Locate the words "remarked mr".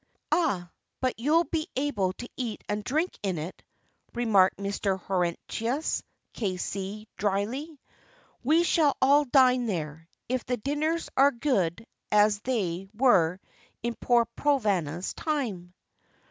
4.15-4.99